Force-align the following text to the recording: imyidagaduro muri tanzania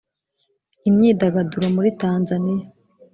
imyidagaduro 0.89 1.65
muri 1.75 1.89
tanzania 2.01 2.65